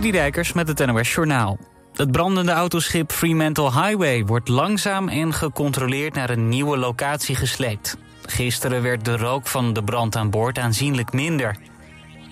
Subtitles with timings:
[0.00, 1.58] Dijkers met het NOS Journaal.
[1.94, 7.96] Het brandende autoschip Fremantle Highway wordt langzaam en gecontroleerd naar een nieuwe locatie gesleept.
[8.26, 11.56] Gisteren werd de rook van de brand aan boord aanzienlijk minder.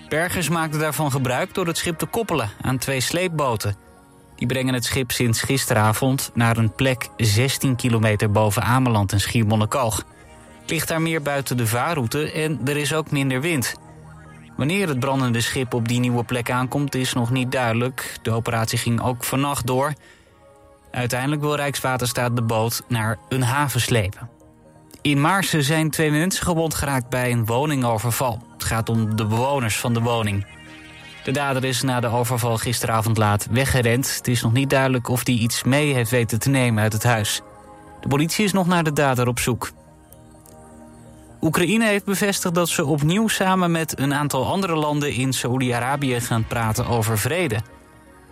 [0.09, 3.75] Bergers maakten daarvan gebruik door het schip te koppelen aan twee sleepboten.
[4.35, 10.03] Die brengen het schip sinds gisteravond naar een plek 16 kilometer boven Ameland en Schiermonnikoog.
[10.61, 13.75] Het ligt daar meer buiten de vaarroute en er is ook minder wind.
[14.55, 18.17] Wanneer het brandende schip op die nieuwe plek aankomt is nog niet duidelijk.
[18.21, 19.93] De operatie ging ook vannacht door.
[20.91, 24.29] Uiteindelijk wil Rijkswaterstaat de boot naar een haven slepen.
[25.01, 28.41] In Maarsen zijn twee mensen gewond geraakt bij een woningoverval.
[28.53, 30.45] Het gaat om de bewoners van de woning.
[31.23, 34.15] De dader is na de overval gisteravond laat weggerend.
[34.15, 37.03] Het is nog niet duidelijk of hij iets mee heeft weten te nemen uit het
[37.03, 37.41] huis.
[38.01, 39.71] De politie is nog naar de dader op zoek.
[41.41, 46.47] Oekraïne heeft bevestigd dat ze opnieuw samen met een aantal andere landen in Saoedi-Arabië gaan
[46.47, 47.59] praten over vrede.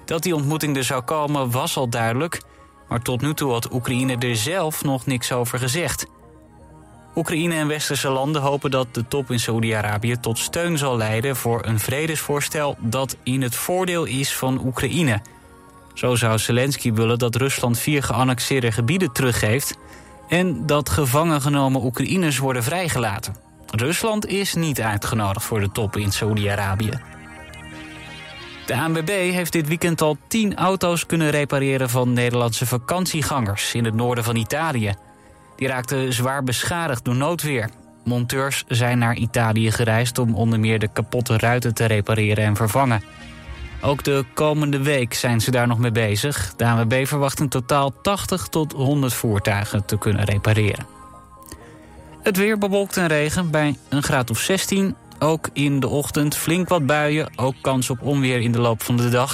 [0.06, 2.42] Dat die ontmoeting er zou komen was al duidelijk,
[2.90, 6.06] maar tot nu toe had Oekraïne er zelf nog niks over gezegd.
[7.16, 11.66] Oekraïne en westerse landen hopen dat de top in Saoedi-Arabië tot steun zal leiden voor
[11.66, 15.22] een vredesvoorstel dat in het voordeel is van Oekraïne.
[15.94, 19.78] Zo zou Zelensky willen dat Rusland vier geannexeerde gebieden teruggeeft
[20.28, 23.36] en dat gevangen genomen Oekraïners worden vrijgelaten.
[23.72, 27.00] Rusland is niet uitgenodigd voor de top in Saoedi-Arabië.
[28.66, 33.94] De ANWB heeft dit weekend al tien auto's kunnen repareren van Nederlandse vakantiegangers in het
[33.94, 34.94] noorden van Italië.
[35.56, 37.70] Die raakten zwaar beschadigd door noodweer.
[38.04, 43.04] Monteurs zijn naar Italië gereisd om onder meer de kapotte ruiten te repareren en vervangen.
[43.86, 46.54] Ook de komende week zijn ze daar nog mee bezig.
[46.56, 50.86] De ANWB verwacht in totaal 80 tot 100 voertuigen te kunnen repareren.
[52.22, 54.96] Het weer bewolkt en regen bij een graad of 16.
[55.20, 57.32] Ook in de ochtend flink wat buien.
[57.36, 59.34] Ook kans op onweer in de loop van de dag.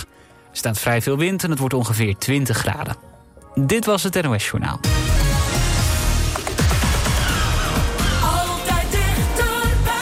[0.52, 2.96] Er staat vrij veel wind en het wordt ongeveer 20 graden.
[3.56, 4.80] Dit was het NOS Journaal.
[8.24, 9.98] Altijd dichterbij.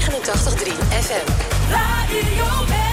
[0.00, 1.30] 89.3 FM.
[1.70, 2.90] Radio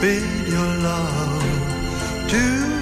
[0.00, 2.76] God, your love to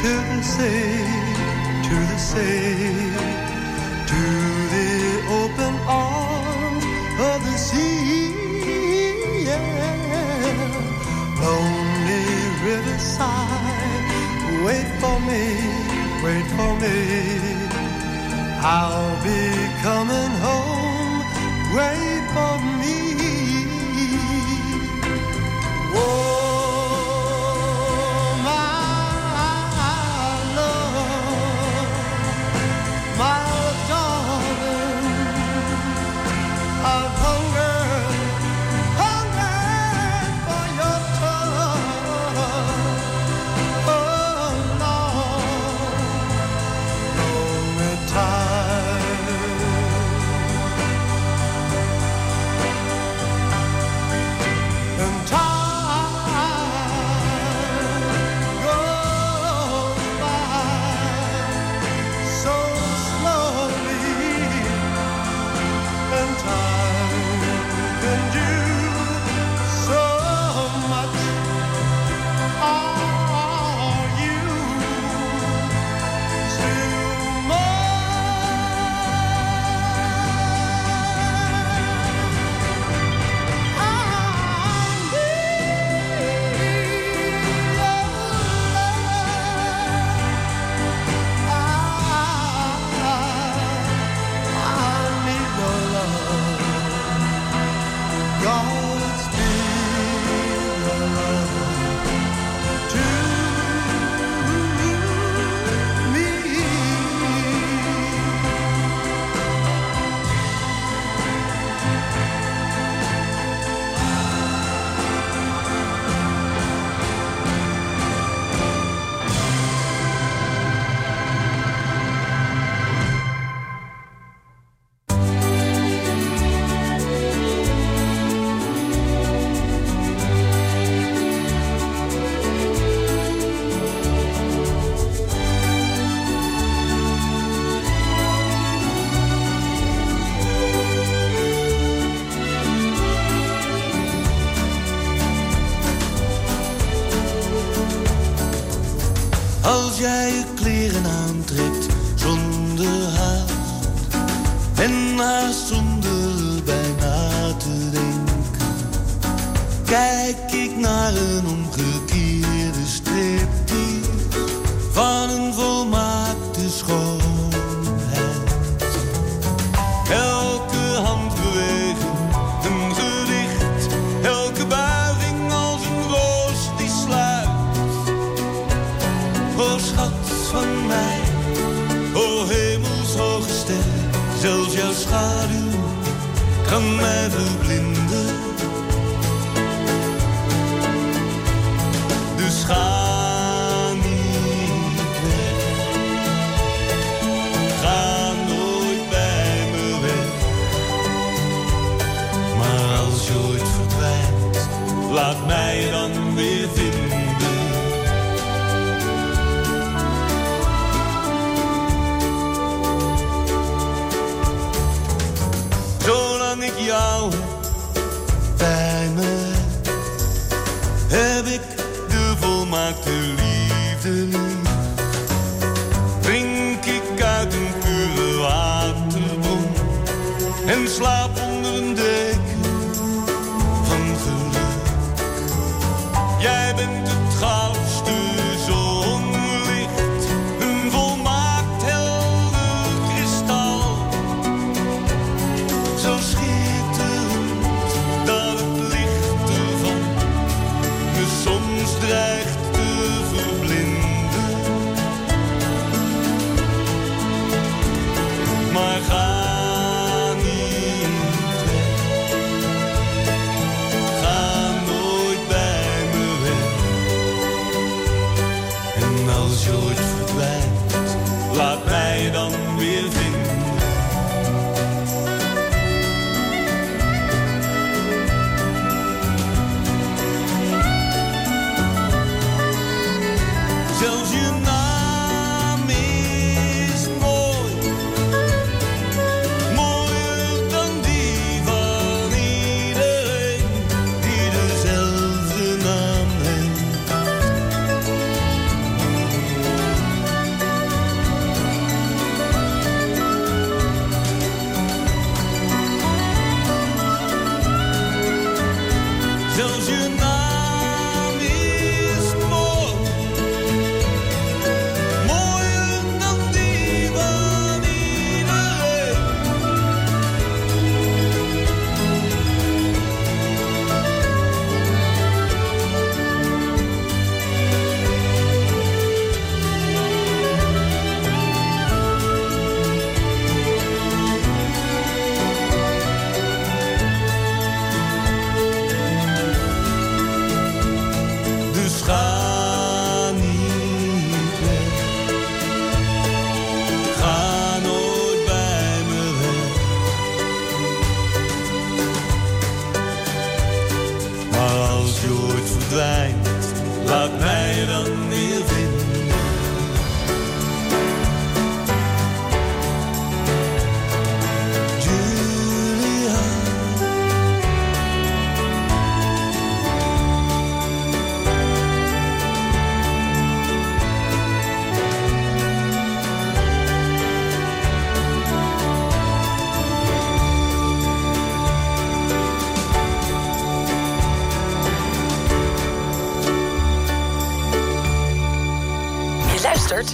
[0.00, 1.04] to the sea,
[1.88, 3.12] to the sea,
[4.06, 4.57] to
[16.24, 16.98] wait for me.
[18.60, 19.42] I'll be
[19.82, 22.07] coming home, wait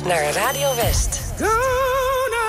[0.06, 1.20] naar Radio West.
[1.38, 2.48] Gonna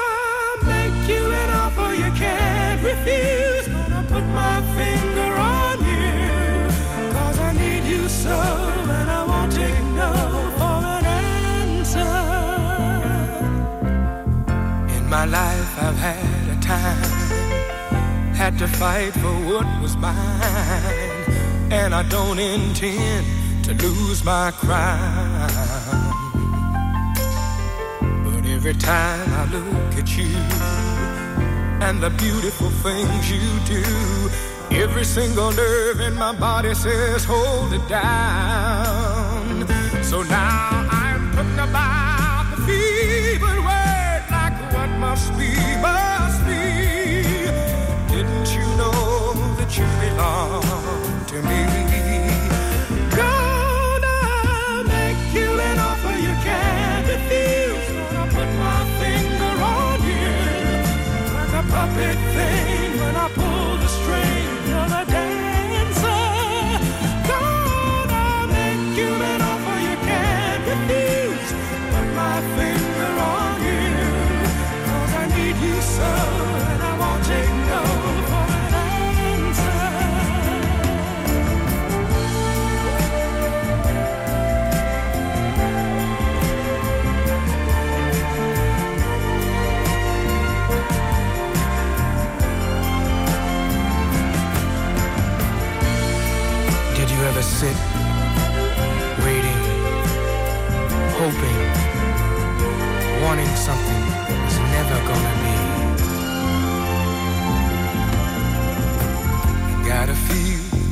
[0.66, 3.68] make you an offer you can't refuse.
[3.68, 6.70] Gonna put my finger on you.
[7.14, 8.38] Cause I need you so,
[8.98, 10.12] and I won't take no
[10.58, 12.16] for an answer.
[14.98, 17.12] In my life, I've had a time,
[18.34, 20.14] had to fight for what was mine.
[21.72, 23.26] And I don't intend
[23.66, 26.05] to lose my crown.
[28.68, 30.36] Every time I look at you
[31.86, 33.84] and the beautiful things you do,
[34.72, 39.68] every single nerve in my body says, hold it down.
[40.02, 46.64] So now I'm putting about the fevered word like what must be, must be.
[48.16, 51.65] Didn't you know that you belong to me?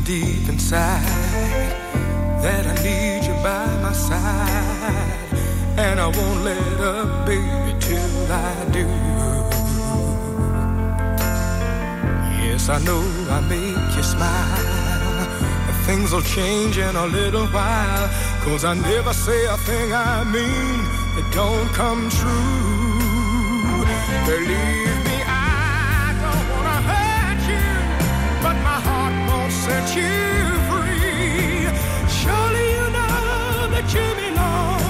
[0.05, 1.01] deep inside
[2.43, 5.17] that I need you by my side.
[5.77, 8.85] And I won't let up, baby, till I do.
[12.43, 14.83] Yes, I know I make you smile.
[15.85, 18.09] Things will change in a little while.
[18.43, 20.77] Cause I never say a thing I mean
[21.15, 22.73] that don't come true.
[24.27, 24.92] Believe
[29.85, 30.03] set you
[30.69, 31.67] free.
[32.09, 34.82] Surely you know that you belong.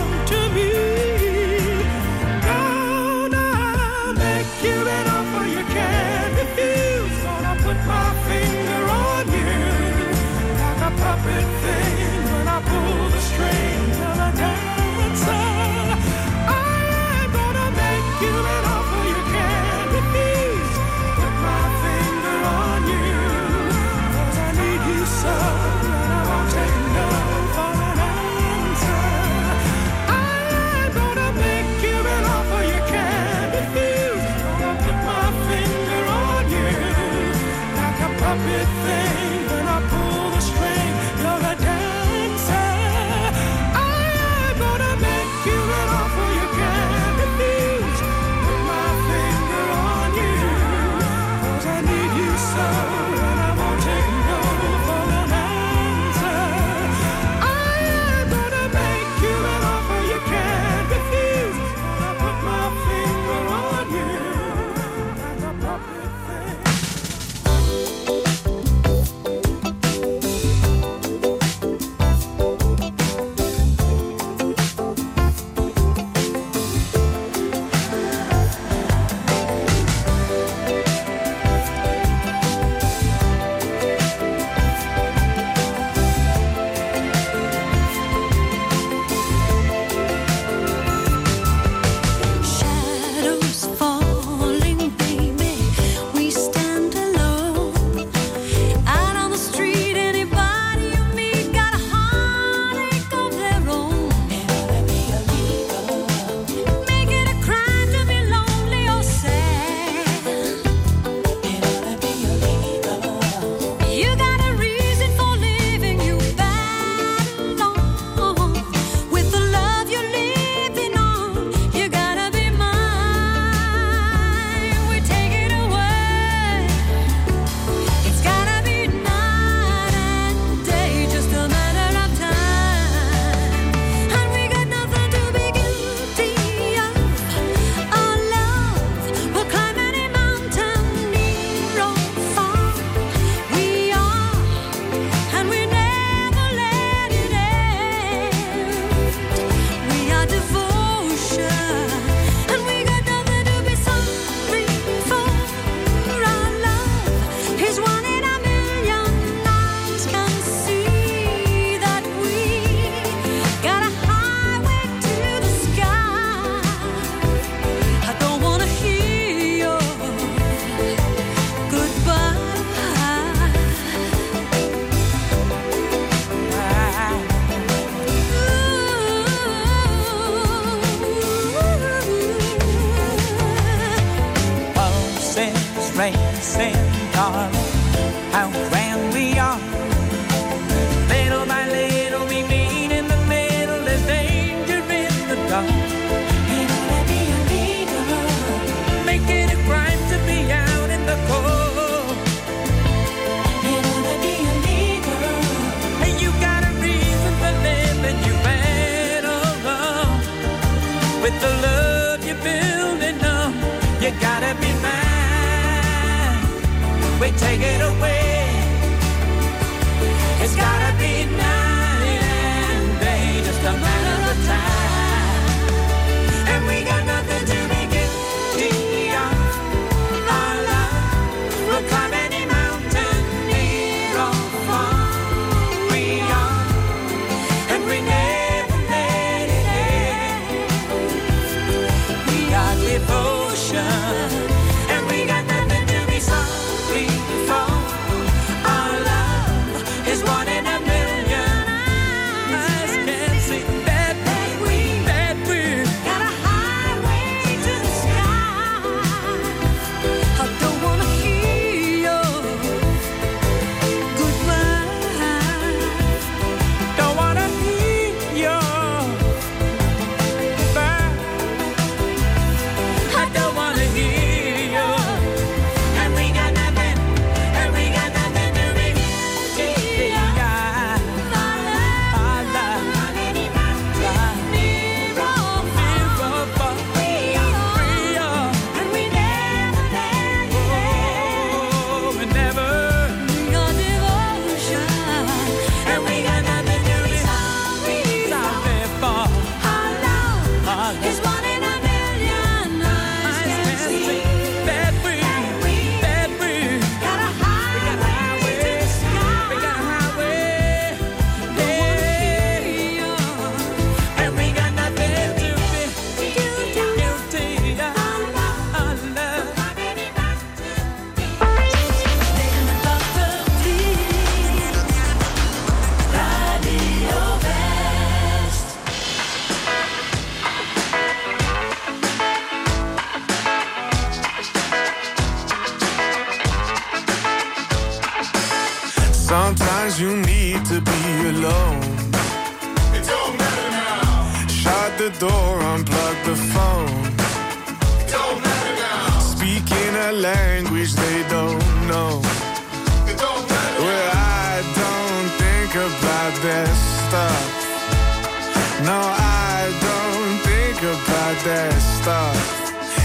[360.83, 362.35] about that stuff.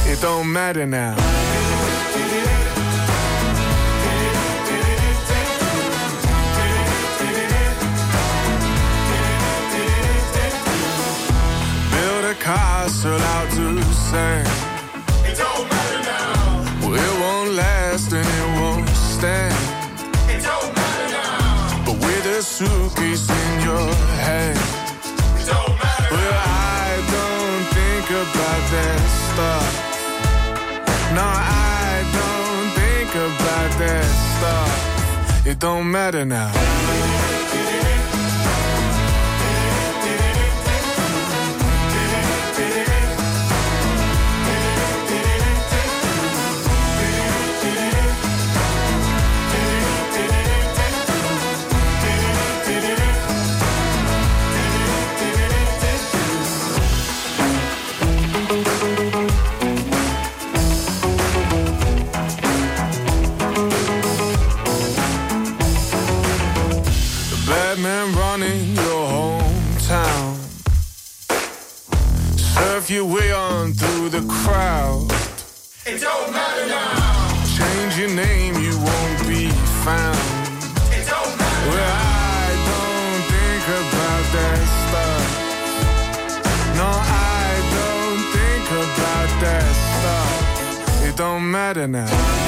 [0.06, 1.14] It don't matter now.
[11.92, 14.48] Build a castle out to sand.
[15.24, 16.88] It don't matter now.
[16.88, 19.54] Well, it won't last and it won't stand.
[20.28, 21.84] It don't matter now.
[21.86, 23.94] But with a suitcase in your
[24.26, 24.77] hand
[28.22, 29.72] about that stuff.
[31.14, 35.46] No, I don't think about that stuff.
[35.46, 37.37] It don't matter now.
[91.78, 92.47] better now.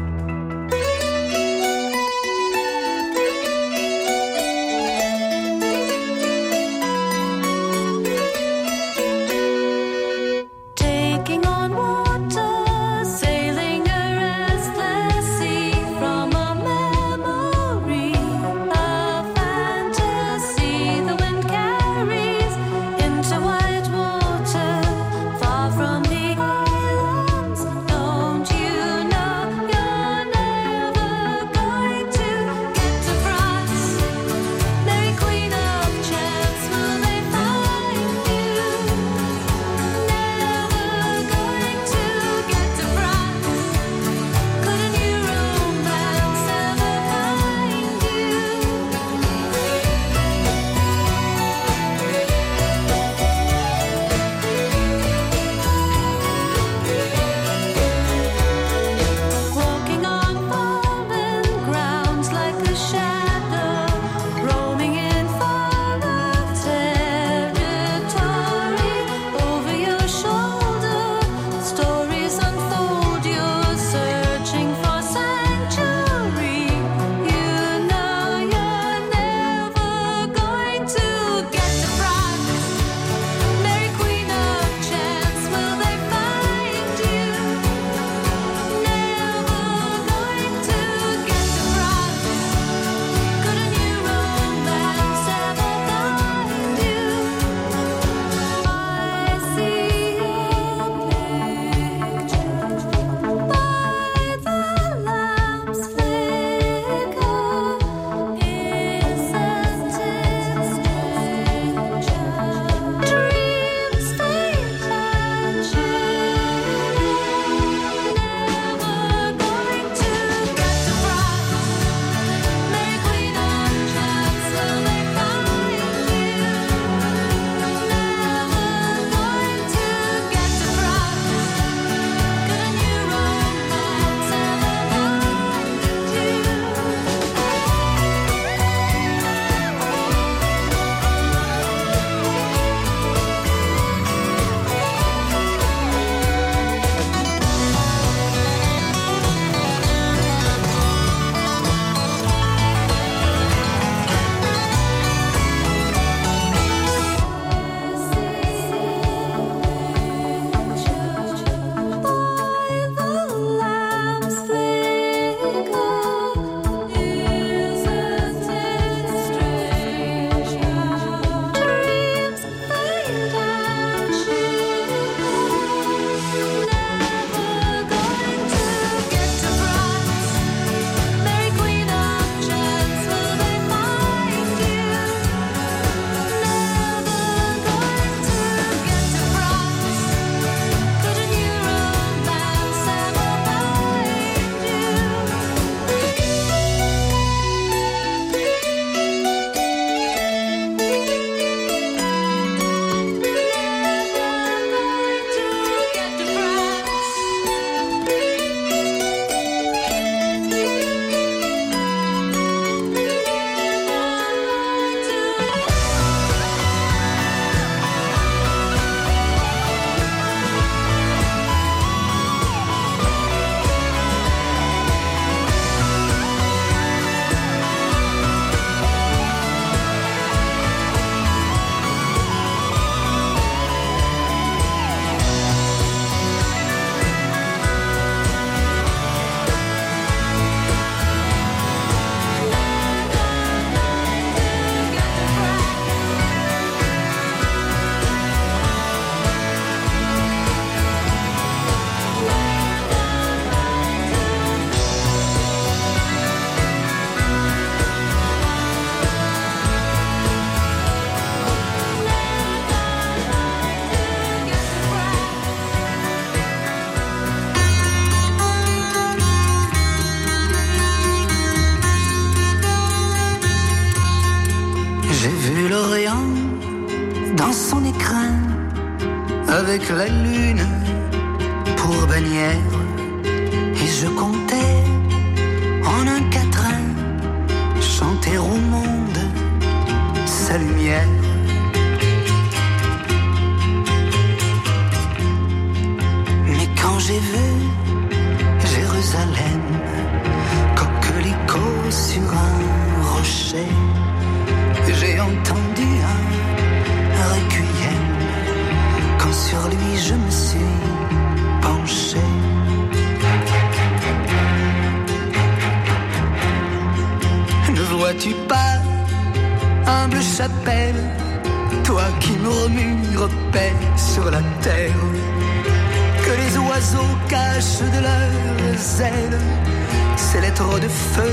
[330.79, 331.23] de feu,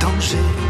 [0.00, 0.67] danger,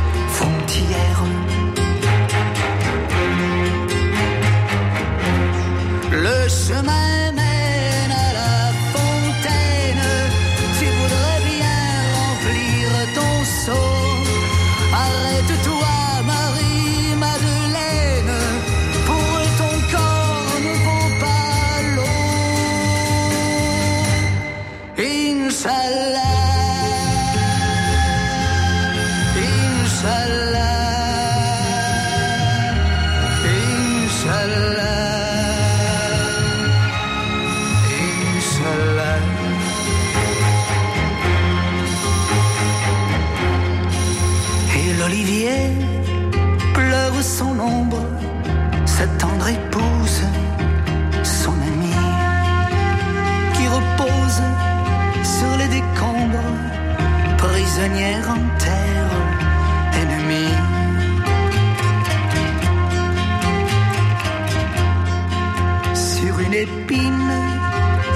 [66.49, 67.31] une épine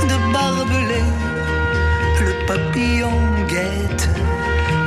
[0.08, 1.02] de barbelé,
[2.24, 3.12] le papillon
[3.46, 4.08] guette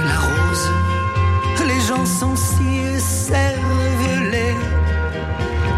[0.07, 0.69] la rose.
[1.67, 4.55] Les gens sont si cervelés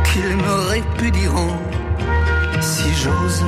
[0.06, 1.58] qu'ils me répudieront
[2.62, 3.44] si j'ose.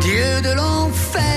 [0.00, 1.35] Dieu de l'enfer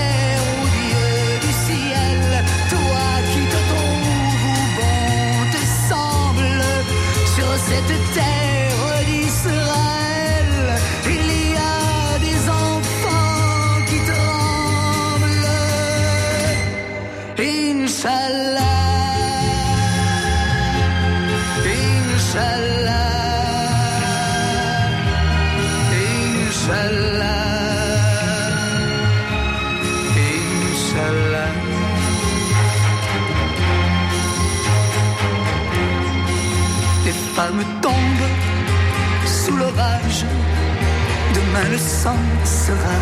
[41.68, 42.98] Le sang sera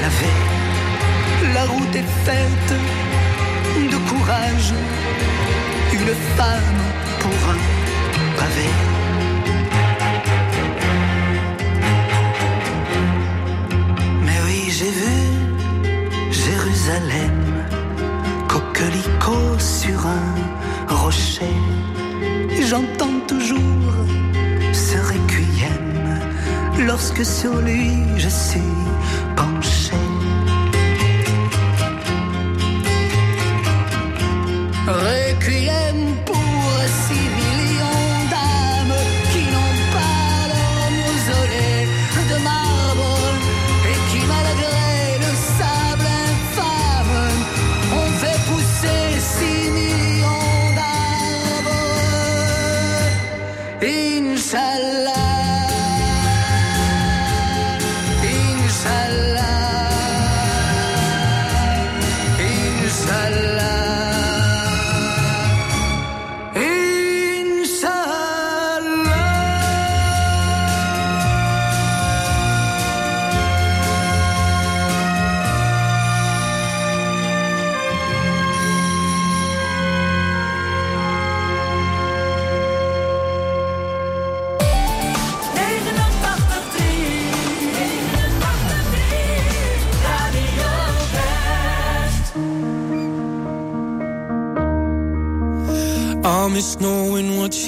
[0.00, 0.32] lavé.
[1.54, 2.72] La route est faite
[3.92, 4.72] de courage.
[5.92, 6.82] Une femme
[7.20, 8.70] pour un pavé.
[14.24, 15.18] Mais oui, j'ai vu
[16.30, 17.40] Jérusalem,
[18.48, 21.54] coquelicot sur un rocher.
[22.68, 23.58] J'entends toujours
[26.86, 28.79] lorsque sur lui je suis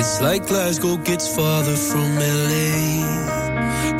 [0.00, 3.04] It's like Glasgow gets farther from LA.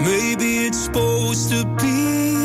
[0.03, 2.39] Maybe it's supposed to be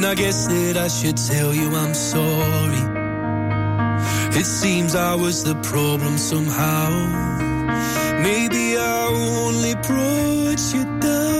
[0.00, 2.84] And I guess that I should tell you I'm sorry.
[4.34, 6.88] It seems I was the problem somehow.
[8.22, 9.08] Maybe I
[9.44, 11.39] only brought you down.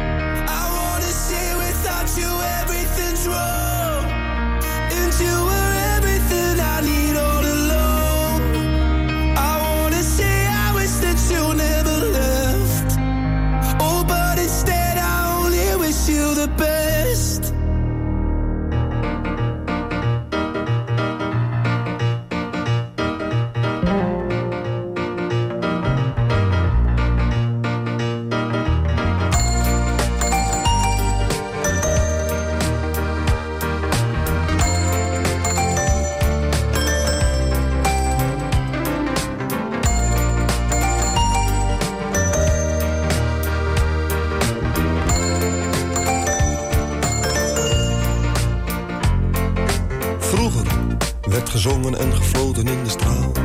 [51.61, 53.39] Gezongen en gefloten in de straat.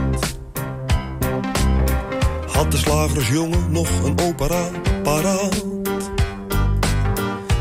[2.46, 4.68] Had de slagersjongen nog een opera
[5.02, 5.64] paraat.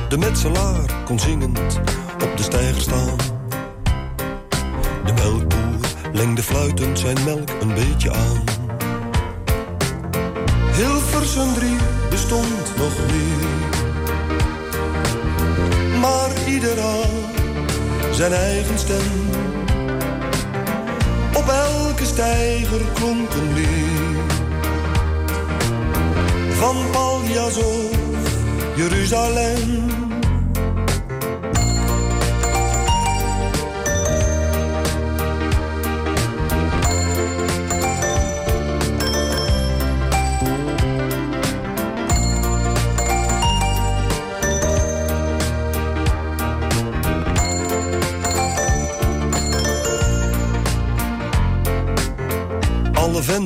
[0.10, 1.80] De metselaar kon zingend
[2.24, 3.18] op de steiger staan.
[5.06, 5.80] De melkboer
[6.14, 8.44] lengde fluitend zijn melk een beetje aan.
[10.74, 11.76] Hilversum 3
[12.10, 13.44] bestond nog niet.
[16.00, 16.78] Maar ieder
[18.12, 19.25] zijn eigen stem.
[22.16, 24.34] Op elke steiger klonk een lied.
[26.50, 27.98] Van Paljas of
[28.76, 30.05] Jeruzalem.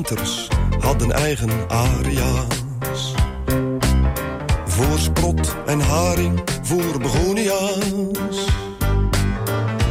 [0.06, 0.48] Venters
[0.78, 3.14] hadden eigen aria's.
[4.64, 8.44] Voor sprot en haring, voor begonia's.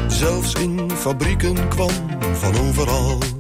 [0.08, 1.92] Zelfs in fabrieken kwam
[2.34, 3.39] van overal.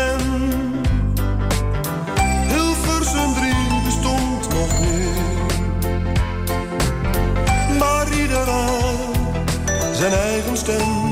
[0.00, 0.82] Jeruzalem.
[2.48, 5.58] Hilversum 3 bestond nog niet.
[7.78, 9.16] Maar ieder had
[9.92, 11.09] zijn eigen stem.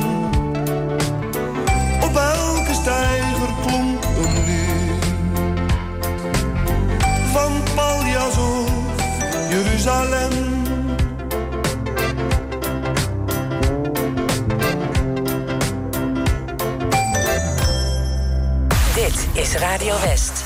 [19.38, 20.44] Is Radio West.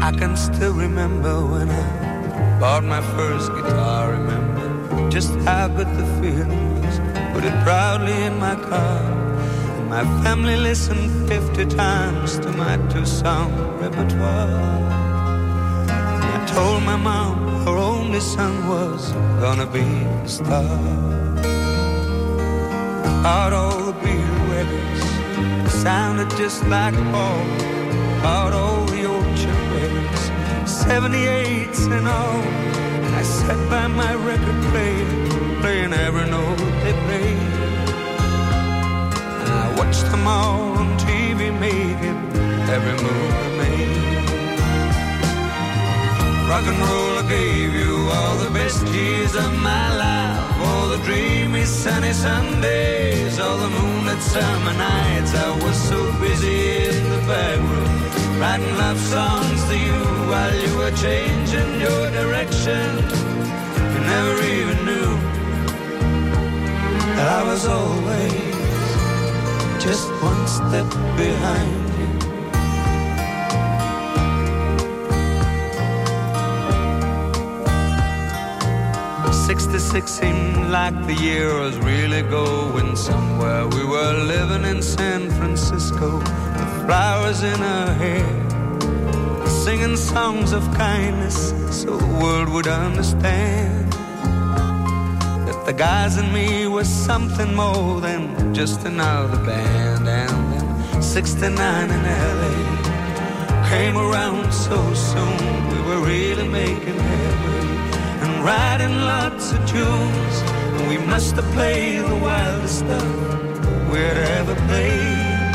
[0.00, 4.12] I can still remember when I bought my first guitar.
[4.12, 7.00] Remember just how good the feeling was.
[7.34, 9.02] Put it proudly in my car.
[9.76, 14.81] And my family listened 50 times to my two-song repertoire.
[16.54, 19.86] Told my mom her only son was gonna be
[20.24, 20.78] a star.
[23.24, 27.44] Out all the Beatle records sounded just like Paul.
[28.36, 30.22] Out all the orchard weddings,
[30.66, 32.42] 78s and all.
[33.20, 35.10] I sat by my record player,
[35.60, 37.52] playing every note they played.
[39.40, 42.18] And I watched them all on TV making
[42.74, 43.51] every move
[46.52, 50.60] Rock and roll I gave you all the best years of my life.
[50.66, 55.34] All the dreamy sunny Sundays, all the moonlit summer nights.
[55.34, 60.00] I was so busy in the back room, writing love songs to you
[60.30, 62.84] while you were changing your direction.
[63.92, 65.10] You never even knew
[67.16, 68.52] that I was always
[69.82, 71.81] just one step behind
[79.52, 83.68] 66 seemed like the year was really going somewhere.
[83.68, 91.50] We were living in San Francisco with flowers in our hair, singing songs of kindness
[91.70, 93.92] so the world would understand
[95.46, 100.08] that the guys and me was something more than just another band.
[100.08, 100.32] And
[100.94, 102.02] then 69 in
[102.38, 107.51] LA came around so soon, we were really making headway
[108.42, 110.36] writing lots of tunes.
[110.76, 113.10] And we must have played the wildest stuff
[113.90, 115.52] we'd ever played.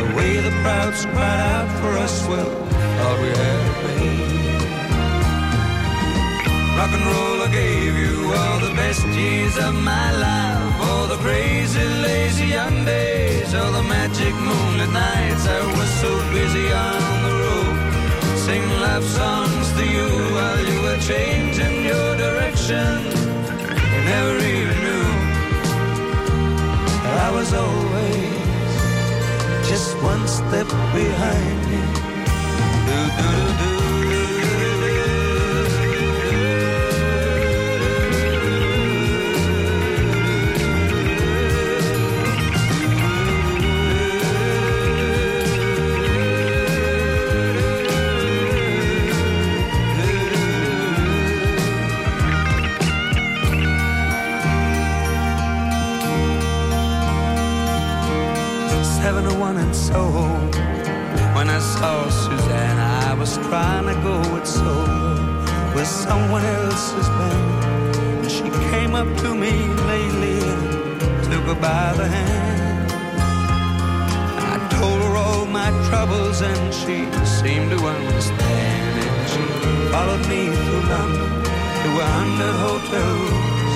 [0.00, 2.52] The way the crowds cried out for us, well,
[2.98, 4.38] thought we had it made.
[6.78, 10.80] Rock and roll, I gave you all the best years of my life.
[10.86, 15.44] All the crazy, lazy young days, all the magic moonlit nights.
[15.48, 17.76] I was so busy on the road,
[18.44, 22.90] singing love songs to you while you were changing your direction.
[23.92, 25.06] You never even knew
[27.24, 28.42] I was always
[29.68, 30.68] just one step
[31.00, 31.84] behind you.
[32.86, 33.77] Do, do, do, do.
[63.18, 67.96] Was trying to go it solo with someone else's band.
[68.22, 69.50] And she came up to me
[69.92, 72.92] lately and took her by the hand.
[74.54, 76.96] I told her all my troubles and she
[77.26, 78.94] seemed to understand.
[79.04, 79.42] And she
[79.90, 81.30] followed me through London
[81.82, 83.72] to a hundred hotels,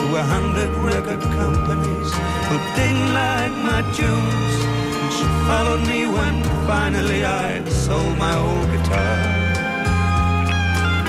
[0.00, 2.10] to a hundred record companies
[2.48, 4.75] who didn't like my tunes.
[5.10, 9.18] She followed me when finally I sold my old guitar.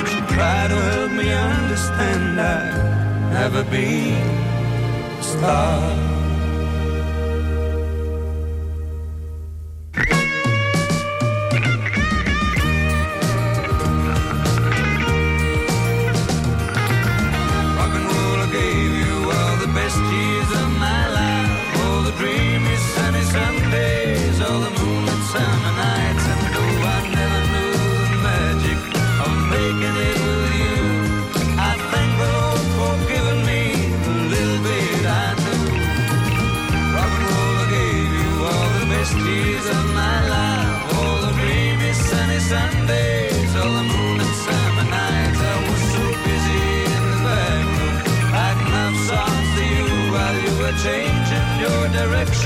[0.10, 4.12] She tried to help me understand I'd never be
[5.20, 6.07] a star.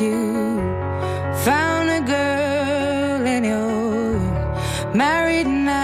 [0.00, 0.58] you
[1.44, 5.74] found a girl and you're married now.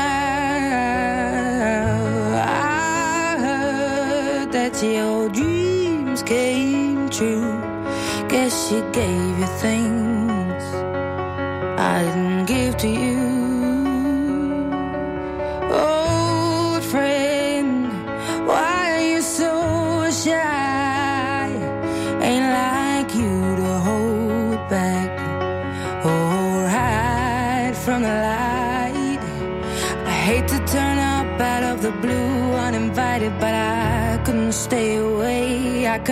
[2.37, 7.61] I heard that your dreams came true.
[8.29, 10.14] Guess she gave you things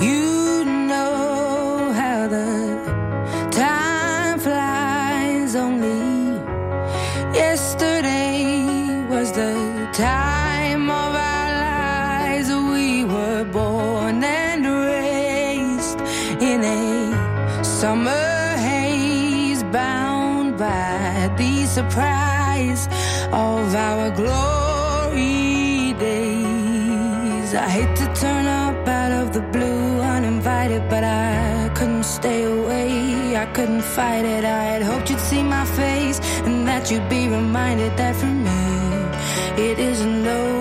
[0.00, 5.54] You know how the time flies.
[5.54, 6.38] Only
[7.34, 11.16] yesterday was the time of
[20.58, 22.88] by the surprise
[23.32, 27.54] of our glory days.
[27.54, 33.36] I hate to turn up out of the blue uninvited, but I couldn't stay away.
[33.36, 34.44] I couldn't fight it.
[34.44, 38.62] I had hoped you'd see my face and that you'd be reminded that for me
[39.62, 40.55] it isn't over.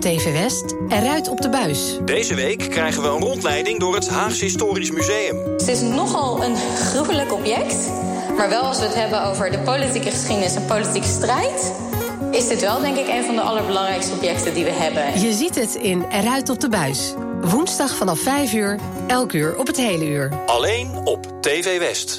[0.00, 1.98] Op TV West, eruit op de buis.
[2.04, 5.36] Deze week krijgen we een rondleiding door het Haagse Historisch Museum.
[5.52, 7.90] Het is nogal een gruwelijk object.
[8.36, 11.72] Maar wel als we het hebben over de politieke geschiedenis en politieke strijd...
[12.30, 15.20] is dit wel, denk ik, een van de allerbelangrijkste objecten die we hebben.
[15.20, 17.14] Je ziet het in Eruit op de buis.
[17.40, 20.32] Woensdag vanaf 5 uur, elk uur op het hele uur.
[20.46, 22.18] Alleen op TV West.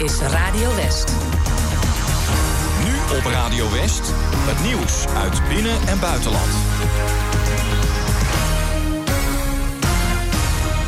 [0.00, 0.87] Is Radio West.